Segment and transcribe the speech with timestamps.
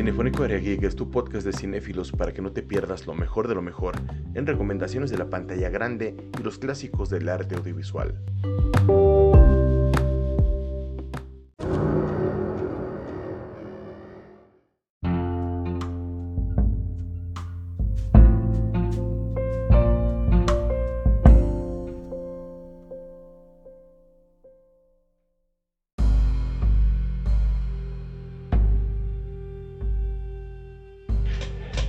[0.00, 3.48] Cinefónico Area Geek es tu podcast de cinéfilos para que no te pierdas lo mejor
[3.48, 3.96] de lo mejor
[4.32, 8.18] en recomendaciones de la pantalla grande y los clásicos del arte audiovisual.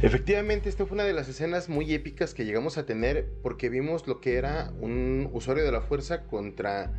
[0.04, 4.08] Efectivamente, esta fue una de las escenas muy épicas que llegamos a tener porque vimos
[4.08, 6.92] lo que era un usuario de la fuerza contra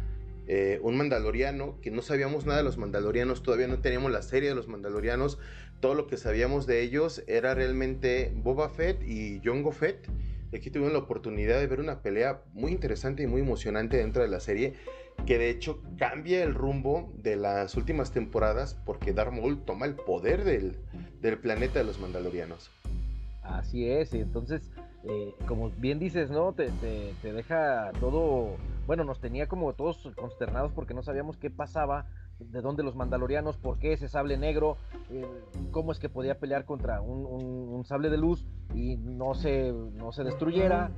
[0.46, 4.50] eh, un mandaloriano, que no sabíamos nada de los mandalorianos, todavía no teníamos la serie
[4.50, 5.40] de los mandalorianos,
[5.80, 10.08] todo lo que sabíamos de ellos era realmente Boba Fett y Jango Fett.
[10.54, 14.28] Aquí tuvimos la oportunidad de ver una pelea muy interesante y muy emocionante dentro de
[14.28, 14.74] la serie,
[15.26, 19.96] que de hecho cambia el rumbo de las últimas temporadas porque Darth Maul toma el
[19.96, 22.70] poder del planeta de los mandalorianos.
[23.42, 24.70] Así es, y entonces,
[25.04, 26.52] eh, como bien dices, ¿no?
[26.52, 32.06] Te, te, deja todo, bueno, nos tenía como todos consternados porque no sabíamos qué pasaba,
[32.38, 34.76] de dónde los mandalorianos, por qué ese sable negro,
[35.10, 35.26] eh,
[35.70, 40.22] cómo es que podía pelear contra un, sable de luz y no se, no se
[40.22, 40.92] destruyera,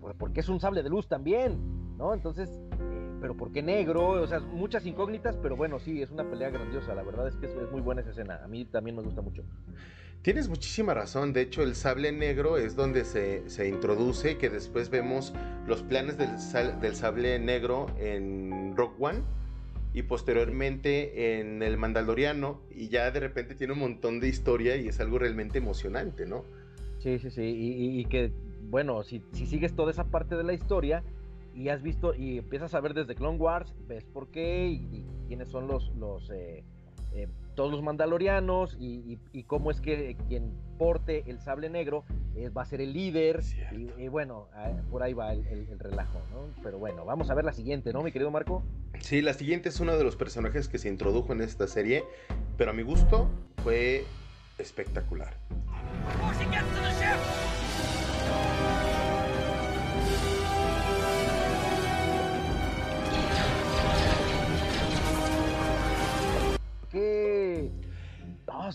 [0.00, 2.14] pues, porque es un sable de luz también, ¿no?
[2.14, 2.48] Entonces,
[2.80, 4.10] eh, pero ¿por qué negro?
[4.22, 7.46] O sea, muchas incógnitas, pero bueno, sí, es una pelea grandiosa, la verdad es que
[7.46, 9.42] es muy buena esa escena, a mí también me gusta mucho.
[10.22, 14.90] Tienes muchísima razón, de hecho el sable negro es donde se, se introduce, que después
[14.90, 15.32] vemos
[15.66, 16.30] los planes del,
[16.80, 19.22] del sable negro en Rock One
[19.96, 24.88] y posteriormente en el Mandaloriano y ya de repente tiene un montón de historia y
[24.88, 26.44] es algo realmente emocionante, ¿no?
[26.98, 28.30] Sí, sí, sí, y, que
[28.68, 31.02] bueno, si, si, sigues toda esa parte de la historia
[31.54, 35.48] y has visto y empiezas a ver desde Clone Wars, ves por qué y, quiénes
[35.48, 36.62] son los, los eh,
[37.14, 39.18] eh, todos los mandalorianos y,
[39.48, 42.04] cómo es que quien porte el sable negro
[42.36, 43.40] eh, va a ser el líder.
[43.98, 46.62] Y, bueno, ah, por ahí va el, relajo, ¿no?
[46.62, 48.62] Pero bueno, vamos a ver la siguiente, ¿no, mi querido Marco?
[49.00, 52.04] Sí, la siguiente es uno de los personajes que se introdujo en esta serie,
[52.56, 53.28] pero a mi gusto
[53.64, 54.04] fue
[54.58, 55.34] espectacular.
[56.38, 56.45] Sí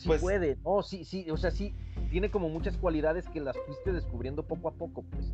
[0.06, 1.74] pues puede, no, sí, sí, o sea, sí,
[2.10, 5.34] tiene como muchas cualidades que las fuiste descubriendo poco a poco, pues.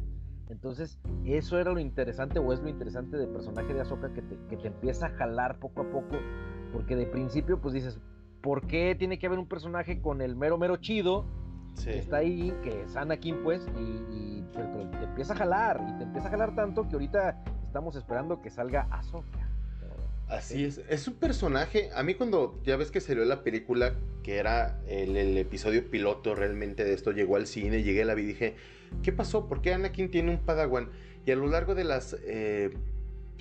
[0.50, 4.38] Entonces, eso era lo interesante, o es lo interesante del personaje de Ahsoka, que te,
[4.50, 6.18] que te empieza a jalar poco a poco,
[6.72, 8.00] porque de principio, pues dices,
[8.42, 11.26] ¿por qué tiene que haber un personaje con el mero, mero chido,
[11.84, 16.28] que está ahí, que es Anakin, pues, y, te empieza a jalar, y te empieza
[16.28, 19.47] a jalar tanto que ahorita estamos esperando que salga Ahsoka.
[20.28, 24.38] Así es, es un personaje, a mí cuando ya ves que salió la película, que
[24.38, 28.26] era el, episodio piloto realmente de esto, llegó al cine, llegué a la vi y
[28.26, 28.56] dije,
[29.04, 29.48] ¿qué pasó?
[29.48, 30.90] ¿Por qué Anakin tiene un padawan?
[31.26, 32.72] Y a lo largo de las eh,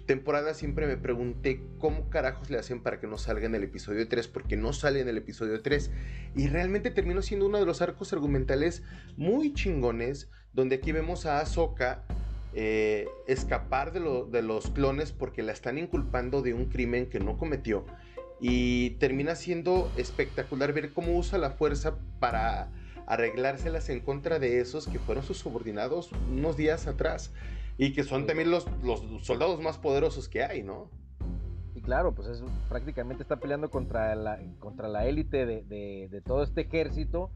[0.06, 4.06] temporadas siempre me pregunté cómo carajos le hacen para que no salga en el episodio
[4.06, 5.90] 3, porque no sale en el episodio 3.
[6.36, 8.84] Y realmente terminó siendo uno de los arcos argumentales
[9.16, 12.04] muy chingones, donde aquí vemos a Ahsoka
[12.58, 14.00] eh, escapar de,
[14.40, 17.84] los clones porque la están inculpando de un crimen que no cometió.
[18.40, 22.70] Y termina siendo espectacular ver cómo usa la fuerza para
[23.06, 27.30] arreglárselas en contra de esos que fueron sus subordinados unos días atrás.
[27.76, 30.88] Y que son también los, los soldados más poderosos que hay, ¿no?
[31.74, 35.62] Y claro, pues es, prácticamente está peleando contra la contra la élite de,
[36.08, 37.30] de, todo este ejército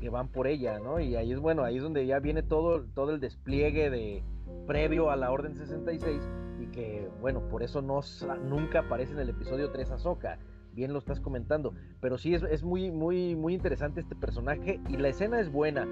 [0.00, 0.98] que van por ella, ¿no?
[0.98, 4.24] Y ahí es bueno, ahí es donde ya viene todo, todo el despliegue de,
[4.66, 6.22] previo a la Orden 66
[6.60, 8.00] y que, bueno, por eso no,
[8.48, 10.38] nunca aparece en el episodio 3 Ahsoka.
[10.72, 14.96] Bien lo estás comentando, pero sí es, es muy, muy, muy interesante este personaje y
[14.96, 15.86] la escena es buena.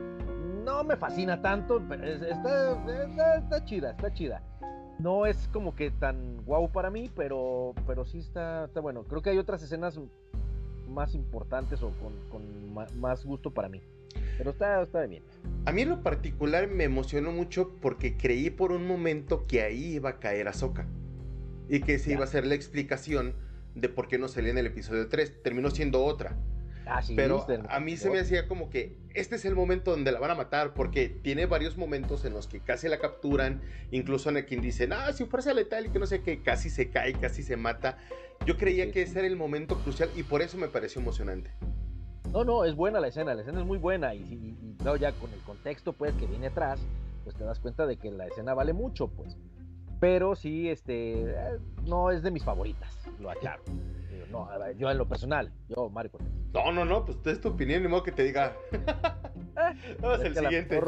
[0.65, 4.43] No me fascina tanto, pero está, está, chida, está chida.
[4.99, 9.05] No es como que tan guau para mí, pero, pero sí está, está bueno.
[9.05, 10.01] Creo que hay otras escenas
[10.89, 13.83] más importantes o con, con más gusto para mí.
[14.39, 15.23] Pero está, está bien.
[15.65, 19.95] A mí en lo particular me emocionó mucho porque creí por un momento que ahí
[19.95, 20.87] iba a caer Ahsoka.
[21.69, 23.35] Y que se iba a ser la explicación
[23.75, 25.43] de por qué no salía en el episodio 3.
[25.43, 26.37] Terminó siendo otra.
[26.87, 30.19] Ah, Pero a mí se me hacía como que este es el momento donde la
[30.19, 34.39] van a matar, porque tiene varios momentos en los que casi la capturan, incluso en
[34.39, 37.13] el quien dice, ah, si fuerza letal y que no sé qué, casi se cae,
[37.15, 37.99] casi se mata.
[38.47, 41.51] Yo creía que ese era el momento crucial y por eso me pareció emocionante.
[42.33, 45.31] No, no, es buena la escena, la escena es muy buena y, y, ya con
[45.33, 46.81] el contexto pues que viene atrás,
[47.25, 49.37] pues te das cuenta de que la escena vale mucho, pues.
[50.01, 53.63] pero sí, este, eh, no es de mis favoritas, lo aclaro.
[54.31, 54.49] No,
[54.79, 56.13] yo en lo personal, yo, Mario
[56.55, 58.57] No, no, no, pues es tu opinión, ni modo que te diga.
[60.01, 60.81] Vamos al siguiente.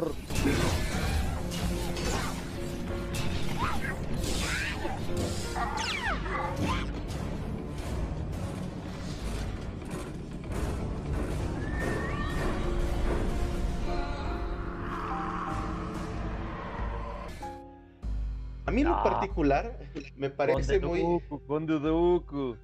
[18.75, 19.79] Mí en lo particular
[20.17, 21.01] me parece muy...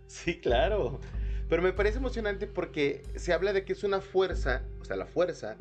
[0.06, 1.00] Sí, claro.
[1.48, 5.06] Pero me parece emocionante porque se habla de que es una fuerza, o sea, la
[5.06, 5.56] fuerza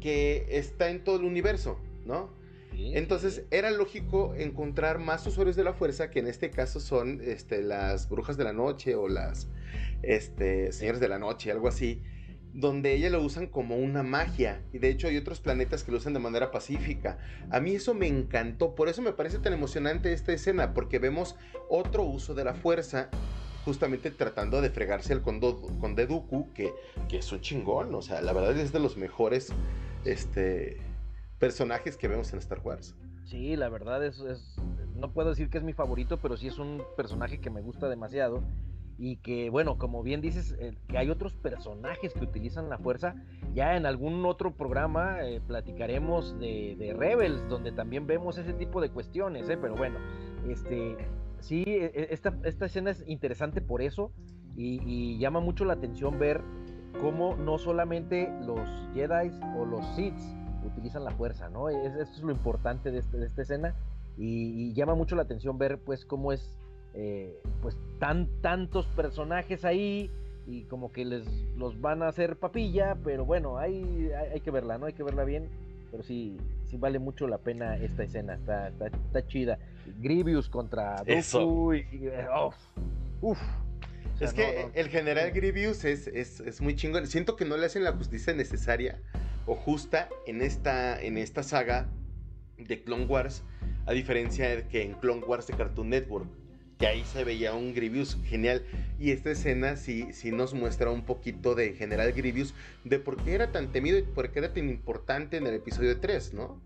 [0.00, 2.36] que está en todo el universo, ¿no?
[2.72, 7.60] Entonces era lógico encontrar más usuarios de la fuerza, que en este caso son este,
[7.62, 9.48] las brujas de la noche o las
[10.02, 12.02] este, señores de la noche, algo así,
[12.52, 14.62] donde ella lo usan como una magia.
[14.72, 17.18] Y de hecho hay otros planetas que lo usan de manera pacífica.
[17.50, 21.36] A mí eso me encantó, por eso me parece tan emocionante esta escena, porque vemos
[21.68, 23.10] otro uso de la fuerza
[23.64, 26.72] justamente tratando de fregarse al Conde Dooku, que,
[27.08, 29.52] que es un chingón, o sea, la verdad es de los mejores
[30.06, 30.78] este,
[31.38, 32.94] personajes que vemos en Star Wars.
[33.26, 34.56] Sí, la verdad es, es,
[34.94, 37.90] no puedo decir que es mi favorito, pero sí es un personaje que me gusta
[37.90, 38.42] demasiado
[38.98, 43.14] y que, bueno, como bien dices, eh, que hay otros personajes que utilizan la fuerza.
[43.54, 48.90] Ya en algún otro programa eh, platicaremos de, Rebels, donde también vemos ese tipo de
[48.90, 49.56] cuestiones, ¿eh?
[49.56, 50.00] pero bueno,
[50.48, 50.96] este,
[51.38, 54.10] sí, e, e, esta, esta escena es interesante por eso
[54.56, 56.42] y, llama mucho la atención ver
[57.00, 60.18] cómo no solamente los Jedi o los Sith
[60.66, 61.68] utilizan la fuerza, ¿no?
[61.68, 63.74] Es, esto es lo importante de, este, esta escena
[64.16, 66.58] y, y, llama mucho la atención ver pues cómo es
[66.94, 70.10] eh, pues tan tantos personajes ahí
[70.46, 71.26] y como que les
[71.56, 74.86] los van a hacer papilla, pero bueno, hay, hay, que verla, ¿no?
[74.86, 75.48] Hay que verla bien,
[75.90, 79.58] pero sí, sí vale mucho la pena esta escena, está, está, chida.
[80.00, 82.10] Grievous contra Dooku y,
[84.20, 87.06] es que el general Grievous es, es, es, muy chingón.
[87.06, 88.98] Siento que no le hacen la justicia necesaria
[89.46, 91.88] o justa en esta, en esta saga
[92.56, 93.44] de Clone Wars,
[93.86, 96.28] a diferencia de que en Clone Wars de Cartoon Network
[96.78, 98.62] que ahí se veía un Grievous genial.
[98.98, 102.54] Y esta escena sí, sí nos muestra un poquito de General Grievous,
[102.84, 105.98] de por qué era tan temido y por qué era tan importante en el episodio
[106.00, 106.60] 3, ¿no?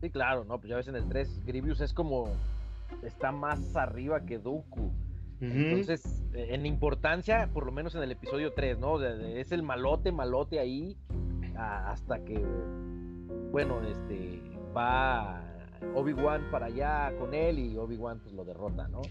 [0.00, 2.34] Sí, claro, no, pues ya ves en el 3, Grievous es como,
[3.02, 4.90] está más arriba que Dooku.
[5.40, 9.02] Entonces, eh, en importancia, por lo menos en el episodio 3, ¿no?
[9.02, 10.96] es el malote, malote ahí,
[11.56, 12.40] hasta que,
[13.50, 14.40] bueno, este,
[14.76, 15.51] va
[15.94, 19.02] Obi-Wan para allá con él y Obi-Wan pues lo derrota, ¿no?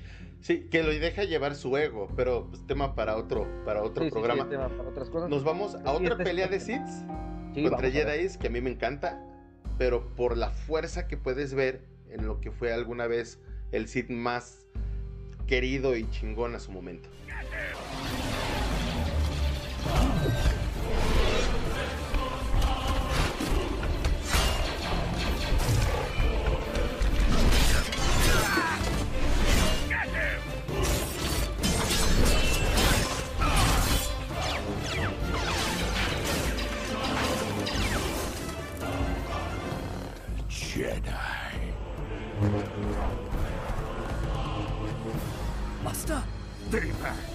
[0.42, 4.50] Sí, que lo deja llevar su ego, pero pues, tema para otro, para otro programa.
[4.50, 5.30] tema para otras cosas.
[5.30, 6.82] Nos vamos a otra pelea de Sith
[7.54, 9.24] contra Jedi que a mí me encanta,
[9.78, 13.40] pero por la fuerza que puedes ver en lo que fue alguna vez
[13.72, 14.66] el Sith más
[15.48, 17.10] querido y chingón a su momento.
[40.92, 41.14] Jedi.
[45.84, 46.22] Master!
[46.68, 47.31] Stay back!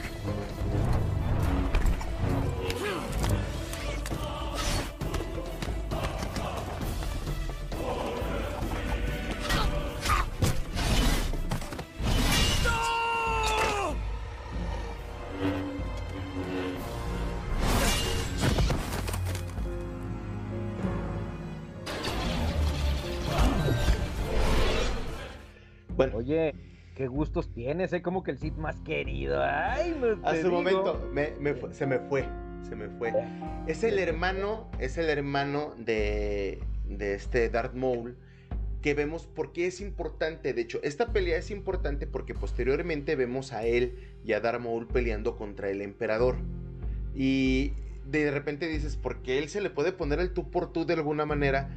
[26.14, 26.54] Oye,
[26.94, 28.02] qué gustos tienes, ¿eh?
[28.02, 29.42] Como que el Sith más querido.
[29.42, 31.10] Ay, no A su momento
[31.70, 32.24] se me fue,
[32.62, 33.12] se me fue.
[33.66, 38.16] Es el hermano, es el hermano de, de este Darth Maul
[38.82, 40.52] que vemos por qué es importante.
[40.52, 44.86] De hecho, esta pelea es importante porque posteriormente vemos a él y a Darth Maul
[44.86, 46.36] peleando contra el emperador.
[47.14, 47.72] Y
[48.04, 50.94] de repente dices, ¿por qué él se le puede poner el tú por tú de
[50.94, 51.68] alguna manera?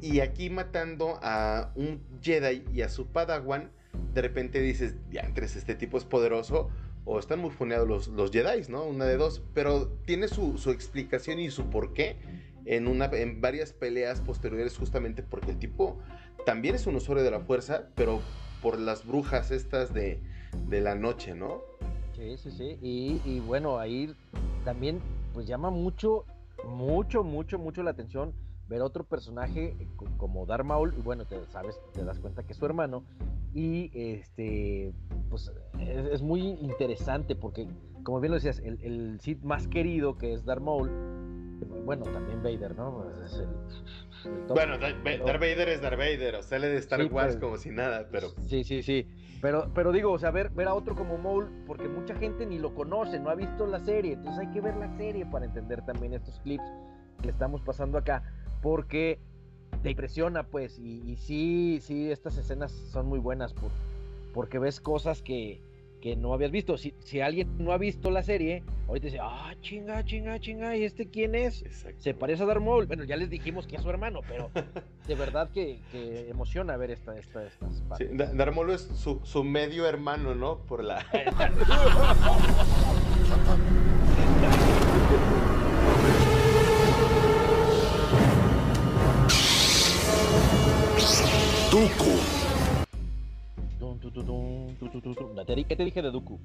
[0.00, 3.70] Y aquí matando a un Jedi y a su Padawan,
[4.14, 6.70] de repente dices, ya entre este tipo es poderoso,
[7.04, 8.84] o están muy funeados los, los Jedi, ¿no?
[8.84, 9.42] Una de dos.
[9.54, 12.16] Pero tiene su, explicación y su porqué
[12.64, 15.98] en, una, en varias peleas posteriores, justamente porque el tipo
[16.46, 18.20] también es un usuario de la fuerza, pero
[18.62, 20.20] por las brujas estas de,
[20.68, 21.62] de la noche, ¿no?
[22.16, 22.78] Sí, sí, sí.
[22.82, 24.14] Y, y bueno, ahí
[24.64, 25.00] también
[25.32, 26.24] pues llama mucho,
[26.66, 28.34] mucho, mucho, mucho la atención
[28.70, 32.52] ver otro personaje eh, como Darth Maul, y bueno, te sabes, te das cuenta que
[32.52, 33.04] es su hermano,
[33.52, 34.94] y este,
[35.28, 37.66] pues es, muy interesante porque,
[38.04, 40.88] como bien lo decías, el, el Sith más querido que es Darth Maul,
[41.84, 43.02] bueno, también Vader, ¿no?
[43.02, 43.48] Pues, es el,
[44.46, 48.28] bueno, Darth Vader es Darth Vader, o sale de Star Wars como si nada, pero...
[48.46, 49.08] Sí, sí, sí,
[49.42, 52.60] pero, pero digo, o sea, ver, ver a otro como Maul, porque mucha gente ni
[52.60, 55.84] lo conoce, no ha visto la serie, entonces hay que ver la serie para entender
[55.84, 56.64] también estos clips
[57.20, 58.22] que estamos pasando acá
[58.62, 59.18] porque
[59.82, 63.70] te impresiona, pues, y, sí, sí, estas escenas son muy buenas por,
[64.34, 65.60] porque ves cosas que,
[66.02, 66.76] que no habías visto.
[66.76, 68.62] Si, si, alguien no ha visto la serie,
[68.92, 71.64] te dice, ah, chinga, chinga, chinga, ¿y este quién es?
[71.98, 72.86] Se parece a Darth Maul.
[72.86, 74.50] Bueno, ya les dijimos que es su hermano, pero
[75.06, 78.10] de verdad que, que emociona ver esta, esta, estas partes.
[78.10, 80.58] Sí, Darth Maul es su, su, medio hermano, ¿no?
[80.58, 81.00] Por la...
[91.70, 91.86] Dooku.
[95.68, 96.40] ¿Qué te dije de Dooku?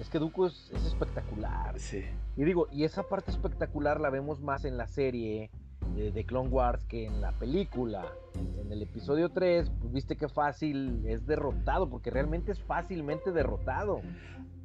[0.00, 1.78] Es que Dooku es, espectacular.
[1.78, 2.02] Sí.
[2.36, 5.52] Y digo, y esa parte espectacular la vemos más en la serie
[5.94, 8.12] de, Clone Wars que en la película.
[8.34, 14.00] En, el episodio 3, pues, viste qué fácil es derrotado, porque realmente es fácilmente derrotado.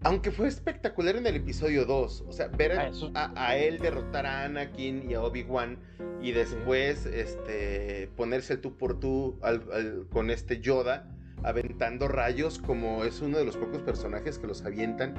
[0.03, 2.73] Aunque fue espectacular en el episodio 2, o sea, ver
[3.13, 5.77] ah, a, él derrotar a Anakin y a Obi-Wan
[6.21, 9.39] y después este, ponerse el tú por tú
[10.11, 11.07] con este Yoda
[11.43, 15.15] aventando rayos como es uno de los pocos personajes que los avientan.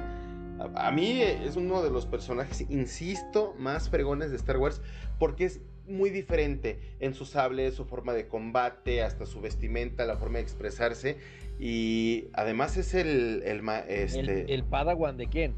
[0.75, 4.81] A, mí es uno de los personajes, insisto, más fregones de Star Wars
[5.17, 10.17] porque es muy diferente en su sable, su forma de combate, hasta su vestimenta, la
[10.17, 11.17] forma de expresarse.
[11.59, 13.43] Y además es el.
[13.43, 14.53] El, este...
[14.53, 15.53] el, Padawan de quién?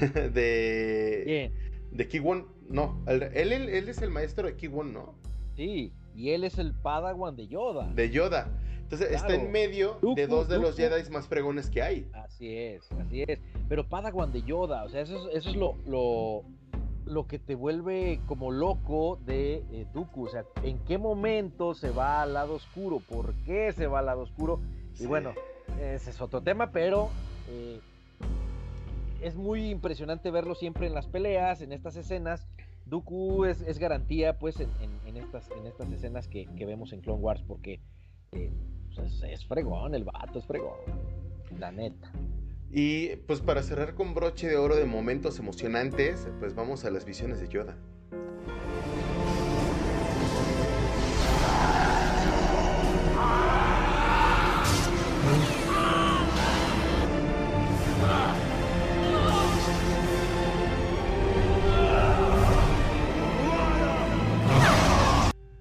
[0.32, 1.22] de.
[1.24, 1.52] ¿Quién?
[1.92, 2.46] De Kiwon.
[2.68, 5.14] No, él, él, es el maestro de Kiwon, ¿no?
[5.56, 7.92] Sí, y él es el Padawan de Yoda.
[7.92, 8.50] De Yoda.
[8.92, 12.06] Entonces está en medio de dos de los Jedi más fregones que hay.
[12.12, 13.38] Así es, así es.
[13.66, 16.44] Pero Padawan de Yoda, o sea, eso es, eso es lo, lo,
[17.04, 20.26] lo que te vuelve como loco de eh, Dooku.
[20.26, 23.00] O sea, ¿en qué momento se va al lado oscuro?
[23.00, 24.60] ¿Por qué se va al lado oscuro?
[24.98, 25.32] Y bueno,
[25.80, 27.10] ese es otro tema, pero
[27.48, 27.80] eh,
[29.22, 32.46] es muy impresionante verlo siempre en las peleas, en estas escenas.
[32.86, 37.80] Dooku es, garantía, pues, en, estas, en estas escenas que, vemos en Clone Wars, porque
[38.32, 38.52] eh,
[38.94, 40.76] pues, es, fregón, el vato es fregón,
[41.58, 42.12] la neta.
[42.74, 47.04] Y pues para cerrar con broche de oro de momentos emocionantes, pues vamos a las
[47.04, 47.76] visiones de Yoda.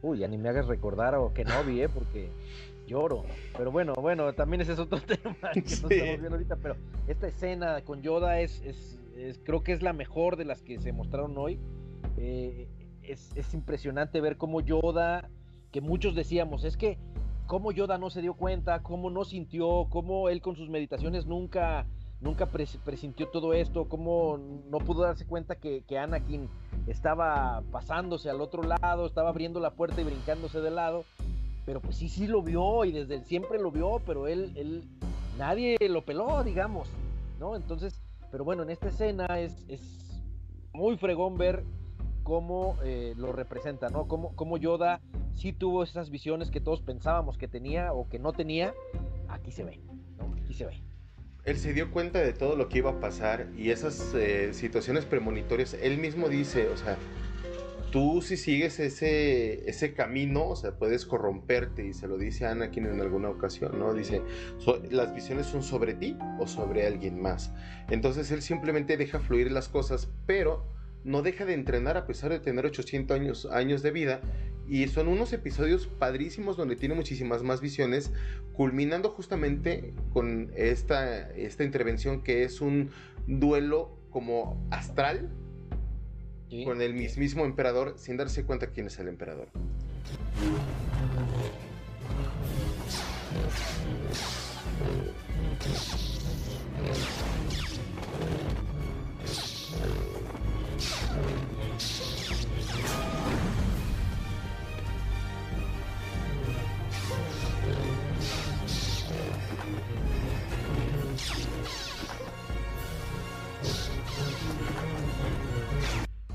[0.01, 1.89] Uy, ya ni me hagas recordar o que no vi, ¿eh?
[1.89, 2.29] porque
[2.91, 3.23] lloro.
[3.57, 6.55] Pero bueno, bueno, también ese es otro tema que no estamos viendo ahorita.
[6.57, 6.75] Pero
[7.07, 10.91] esta escena con Yoda es, es, creo que es la mejor de las que se
[10.91, 11.59] mostraron hoy.
[12.17, 12.67] Eh,
[13.03, 15.29] es, es, impresionante ver cómo Yoda,
[15.71, 16.97] que muchos decíamos, es que
[17.47, 21.87] cómo Yoda no se dio cuenta, cómo no sintió, cómo él con sus meditaciones nunca,
[22.19, 26.47] nunca presintió todo esto, cómo no pudo darse cuenta que, que Anakin
[26.87, 31.03] estaba pasándose al otro lado, estaba abriendo la puerta y brincándose de lado
[31.65, 34.83] pero pues sí, sí lo vio y desde siempre lo vio, pero él, él,
[35.37, 36.87] nadie lo peló, digamos,
[37.39, 37.55] ¿no?
[37.55, 38.01] Entonces,
[38.31, 40.21] pero bueno, en esta escena es, es
[40.73, 41.63] muy fregón ver
[42.23, 44.07] cómo eh, lo representa, ¿no?
[44.07, 45.01] Cómo, cómo Yoda
[45.35, 48.73] sí tuvo esas visiones que todos pensábamos que tenía o que no tenía,
[49.27, 49.79] aquí se ve,
[50.17, 50.33] ¿no?
[50.41, 50.81] Aquí se ve.
[51.43, 55.05] Él se dio cuenta de todo lo que iba a pasar y esas eh, situaciones
[55.05, 56.97] premonitorias, él mismo dice, o sea,
[57.91, 62.85] tú si sigues ese, ese camino, o sea, puedes corromperte, y se lo dice Anakin
[62.85, 63.93] en alguna ocasión, ¿no?
[63.93, 64.21] Dice,
[64.89, 67.53] las visiones son sobre ti o sobre alguien más.
[67.89, 70.65] Entonces él simplemente deja fluir las cosas, pero
[71.03, 74.21] no deja de entrenar a pesar de tener 800 años, años de vida.
[74.67, 78.13] Y son unos episodios padrísimos donde tiene muchísimas más visiones,
[78.53, 82.89] culminando justamente con esta, esta intervención que es un
[83.27, 85.29] duelo como astral
[86.65, 89.47] con el mismísimo emperador sin darse cuenta quién es el emperador.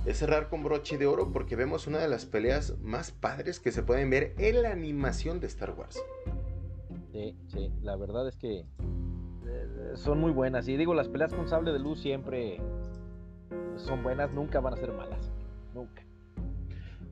[0.06, 3.72] es cerrar con broche de oro porque vemos una de las peleas más padres que
[3.72, 6.00] se pueden ver en la animación de Star Wars.
[7.12, 10.68] Sí, sí, la verdad es que eh, son muy buenas.
[10.68, 12.60] Y digo, las peleas con sable de luz siempre
[13.76, 15.30] son buenas, nunca van a ser malas.
[15.74, 16.02] Nunca.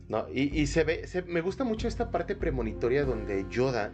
[0.09, 3.91] No, y, se ve, me gusta mucho esta parte premonitoria donde Yoda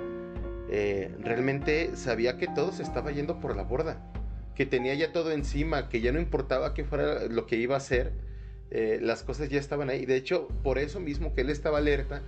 [0.68, 4.12] eh, realmente sabía que todo se estaba yendo por la borda,
[4.56, 7.78] que tenía ya todo encima, que ya no importaba qué fuera lo que iba a
[7.78, 8.12] hacer
[8.70, 10.06] eh, las cosas ya estaban ahí.
[10.06, 12.22] De hecho, por eso mismo que él estaba alerta,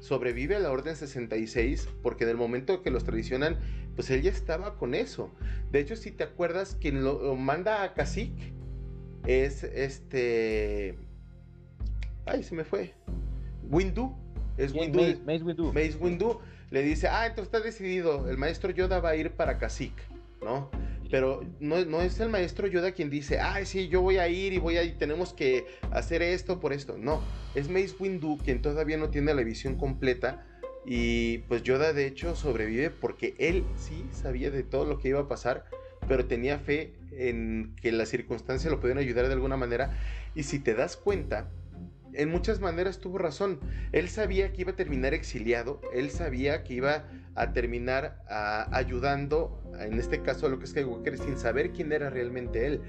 [0.00, 3.56] sobrevive a la Orden 66, porque en el momento que los traicionan,
[3.94, 5.30] pues él ya estaba con eso.
[5.72, 8.52] De hecho, si te acuerdas, quien lo, manda a Cacique
[9.26, 10.98] es este...
[12.26, 12.92] Ay, se me fue.
[13.70, 14.14] Windu.
[14.56, 15.00] Es Windu.
[15.24, 15.72] Mace, Windu.
[15.72, 16.40] Mace Windu.
[16.70, 20.02] Le dice, ah, entonces está decidido, el maestro Yoda va a ir para Cacique,
[20.42, 20.68] ¿no?
[21.10, 24.52] Pero no, no, es el maestro Yoda quien dice, ay, sí, yo voy a ir
[24.52, 26.96] y voy a ir, tenemos que hacer esto por esto.
[26.98, 27.22] No,
[27.54, 30.46] es Mace Windu quien todavía no tiene la visión completa.
[30.84, 35.20] Y pues Yoda de hecho sobrevive porque él sí sabía de todo lo que iba
[35.20, 35.64] a pasar,
[36.06, 39.96] pero tenía fe en que las circunstancias lo podían ayudar de alguna manera.
[40.34, 41.50] Y si te das cuenta,
[42.16, 43.60] en muchas maneras tuvo razón.
[43.92, 47.04] Él sabía que iba a terminar exiliado, él sabía que iba
[47.36, 48.22] a terminar
[48.72, 52.80] ayudando, en este caso a lo que es Skywalker, sin saber quién era realmente él.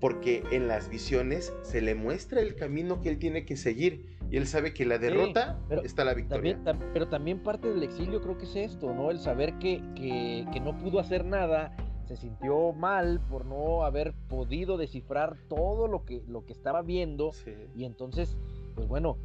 [0.00, 4.18] Porque en las visiones se le muestra el camino que él tiene que seguir.
[4.30, 6.58] Y él sabe que la derrota está la victoria.
[6.92, 9.10] pero también parte del exilio creo que es esto, ¿no?
[9.10, 11.74] El saber que, que, no pudo hacer nada,
[12.06, 17.30] se sintió mal por no haber podido descifrar todo lo que, lo que estaba viendo.
[17.74, 18.36] Y entonces
[18.76, 19.16] pues bueno,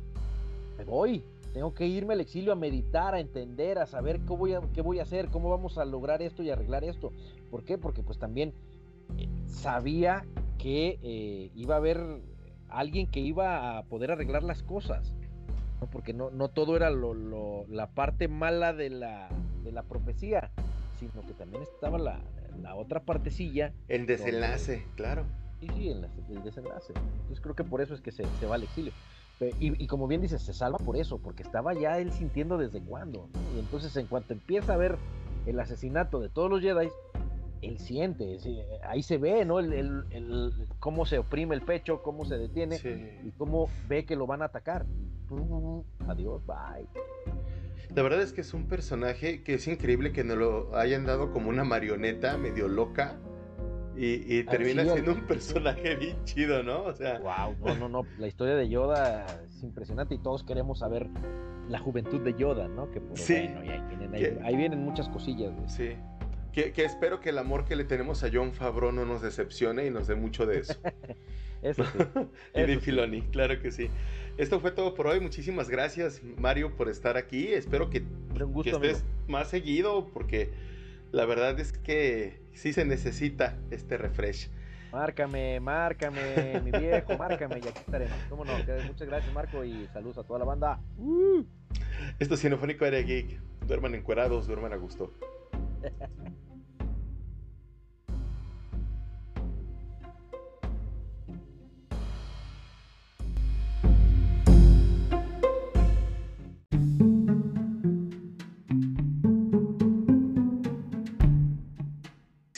[0.77, 1.23] me voy.
[1.53, 4.81] Tengo que irme al exilio a meditar, a entender, a saber qué voy a, qué
[4.81, 7.11] voy a hacer, cómo vamos a lograr esto y arreglar esto.
[7.49, 7.77] ¿Por qué?
[7.77, 8.53] Porque pues también
[9.17, 10.25] eh, sabía
[10.57, 12.21] que eh, iba a haber
[12.69, 15.13] alguien que iba a poder arreglar las cosas.
[15.91, 19.29] Porque no, no todo era lo, la parte mala de la,
[19.63, 20.51] de la profecía,
[20.99, 22.19] sino que también estaba la,
[22.61, 23.73] la otra partecilla.
[23.87, 25.25] El desenlace, claro.
[25.59, 26.93] Sí, sí, el, el, desenlace.
[26.95, 28.93] Entonces creo que por eso es que se, se va al exilio.
[29.59, 33.29] Y, como bien dices, se salva por eso, porque estaba ya él sintiendo desde cuándo.
[33.55, 34.97] Y entonces en cuanto empieza a ver
[35.45, 36.89] el asesinato de todos los Jedi,
[37.61, 38.37] él siente,
[38.87, 39.59] ahí se ve, ¿no?
[39.59, 42.79] El, cómo se oprime el pecho, cómo se detiene
[43.23, 44.85] y cómo ve que lo van a atacar.
[46.07, 46.87] Adiós, bye.
[47.95, 51.31] La verdad es que es un personaje que es increíble que nos lo hayan dado
[51.31, 53.17] como una marioneta medio loca
[54.03, 56.85] y, termina siendo un personaje bien chido, ¿no?
[56.85, 57.19] O sea.
[57.19, 58.07] Wow, no, no, no.
[58.17, 61.07] La historia de Yoda es impresionante y todos queremos saber
[61.69, 62.89] la juventud de Yoda, ¿no?
[62.89, 63.33] Que sí.
[64.43, 65.51] ahí, vienen, muchas cosillas.
[65.67, 65.91] Sí.
[66.51, 69.91] Que, espero que el amor que le tenemos a John Favreau no nos decepcione y
[69.91, 70.79] nos dé mucho de eso.
[71.61, 71.99] eso sí.
[72.55, 73.89] y de Filoni, claro que sí.
[74.37, 75.19] Esto fue todo por hoy.
[75.19, 77.49] Muchísimas gracias, Mario, por estar aquí.
[77.49, 78.03] Espero que,
[78.63, 80.49] que estés más seguido porque
[81.11, 84.49] la verdad es que sí se necesita este refresh.
[84.91, 88.17] Márcame, márcame, mi viejo, márcame y aquí estaremos.
[88.29, 88.51] ¿Cómo no?
[88.57, 90.81] Muchas gracias, Marco, y saludos a toda la banda.
[92.19, 93.39] Esto es Cinefónico Aire Geek.
[93.65, 95.13] Duerman encuerados, duerman a gusto.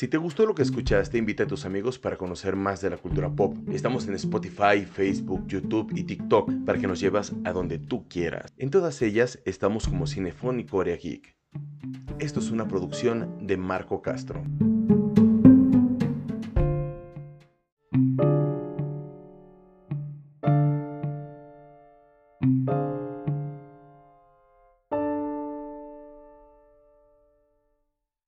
[0.04, 2.98] Si te gustó lo que escuchaste, invita a tus amigos para conocer más de la
[2.98, 3.56] cultura pop.
[3.72, 8.52] Estamos en Spotify, Facebook, YouTube y TikTok para que nos llevas a donde tú quieras.
[8.58, 11.38] En todas ellas estamos como Cinefónico Area Geek.
[12.20, 14.44] Esto es una producción de Marco Castro.